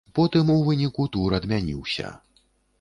Потым, 0.19 0.47
у 0.53 0.55
выніку, 0.69 1.05
тур 1.17 1.37
адмяніўся. 1.41 2.13